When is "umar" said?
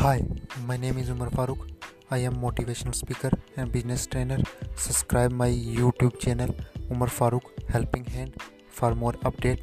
1.12-1.28, 6.92-7.08